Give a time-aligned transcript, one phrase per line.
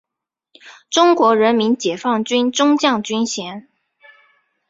[0.89, 3.69] 中国人民解放军中将军衔。